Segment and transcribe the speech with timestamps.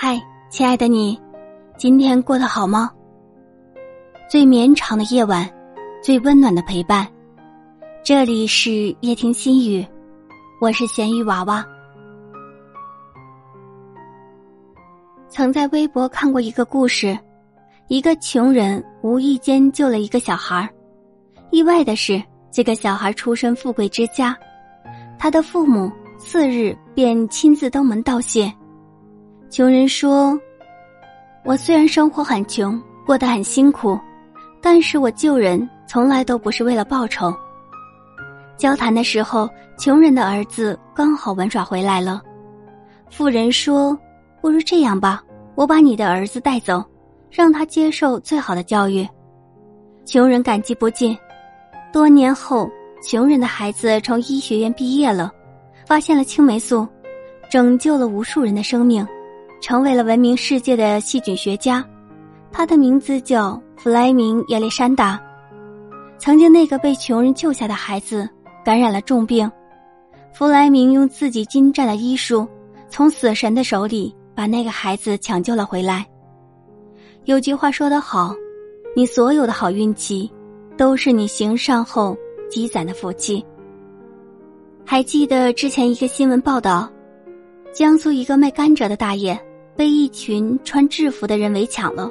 [0.00, 0.16] 嗨，
[0.48, 1.20] 亲爱的你，
[1.76, 2.88] 今天过得好吗？
[4.30, 5.50] 最绵长的夜晚，
[6.00, 7.04] 最温暖的陪伴。
[8.04, 9.84] 这里是夜听心语，
[10.60, 11.66] 我是咸鱼娃娃。
[15.28, 17.18] 曾在微博看过一个故事，
[17.88, 20.72] 一个穷人无意间救了一个小孩
[21.50, 22.22] 意外的是，
[22.52, 24.38] 这个小孩出身富贵之家，
[25.18, 28.48] 他的父母次日便亲自登门道谢。
[29.50, 30.38] 穷人说
[31.42, 33.98] ：“我虽然生活很穷，过得很辛苦，
[34.60, 37.34] 但是我救人从来都不是为了报酬。”
[38.58, 39.48] 交谈的时候，
[39.78, 42.20] 穷人的儿子刚好玩耍回来了。
[43.08, 43.98] 富人说
[44.42, 45.22] ：“不如这样吧，
[45.54, 46.84] 我把你的儿子带走，
[47.30, 49.08] 让他接受最好的教育。”
[50.04, 51.16] 穷人感激不尽。
[51.90, 52.68] 多年后，
[53.02, 55.32] 穷人的孩子从医学院毕业了，
[55.86, 56.86] 发现了青霉素，
[57.50, 59.06] 拯救了无数人的生命。
[59.60, 61.84] 成为了闻名世界的细菌学家，
[62.52, 65.20] 他的名字叫弗莱明·亚历山大。
[66.18, 68.28] 曾经那个被穷人救下的孩子
[68.64, 69.50] 感染了重病，
[70.32, 72.46] 弗莱明用自己精湛的医术，
[72.88, 76.06] 从死神的手里把那个孩子抢救了回来。
[77.24, 78.34] 有句话说得好，
[78.96, 80.30] 你所有的好运气，
[80.76, 82.16] 都是你行善后
[82.50, 83.44] 积攒的福气。
[84.84, 86.90] 还记得之前一个新闻报道，
[87.72, 89.38] 江苏一个卖甘蔗的大爷。
[89.78, 92.10] 被一群穿制服的人围抢了，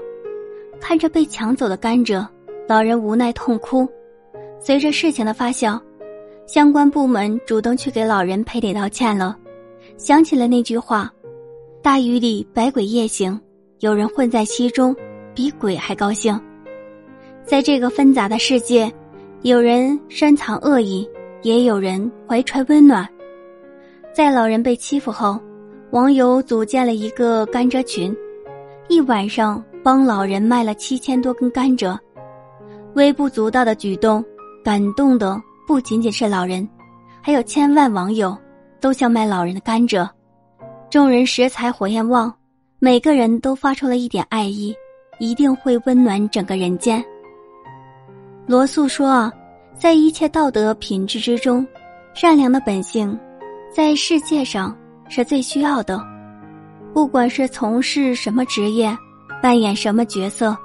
[0.79, 2.25] 看着被抢走的甘蔗，
[2.65, 3.85] 老人无奈痛哭。
[4.57, 5.77] 随着事情的发酵，
[6.45, 9.37] 相关部门主动去给老人赔礼道歉了。
[9.97, 11.11] 想起了那句话
[11.83, 13.37] ：“大雨里百鬼夜行，
[13.79, 14.95] 有人混在其中，
[15.35, 16.39] 比鬼还高兴。”
[17.43, 18.89] 在这个纷杂的世界，
[19.41, 21.05] 有人深藏恶意，
[21.41, 23.05] 也有人怀揣温暖。
[24.13, 25.37] 在老人被欺负后。
[25.91, 28.13] 网友组建了一个甘蔗群，
[28.89, 31.97] 一晚上帮老人卖了七千多根甘蔗。
[32.95, 34.23] 微不足道的举动，
[34.64, 36.67] 感动的不仅仅是老人，
[37.21, 38.37] 还有千万网友
[38.81, 40.08] 都想买老人的甘蔗。
[40.89, 42.33] 众人拾柴火焰旺，
[42.80, 44.75] 每个人都发出了一点爱意，
[45.19, 47.04] 一定会温暖整个人间。
[48.45, 49.31] 罗素说啊，
[49.73, 51.65] 在一切道德品质之中，
[52.14, 53.17] 善良的本性，
[53.73, 54.77] 在世界上。
[55.09, 56.01] 是最需要的，
[56.93, 58.95] 不管是从事什么职业，
[59.41, 60.55] 扮演什么角色，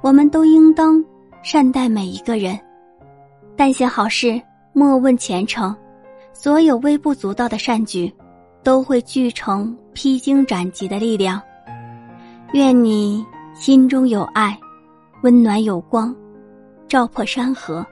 [0.00, 1.04] 我们都应当
[1.42, 2.58] 善待每一个人。
[3.56, 4.40] 但行好事，
[4.72, 5.74] 莫问前程。
[6.32, 8.12] 所有微不足道的善举，
[8.62, 11.40] 都会聚成披荆斩棘的力量。
[12.52, 14.58] 愿你心中有爱，
[15.22, 16.14] 温暖有光，
[16.88, 17.86] 照破山河。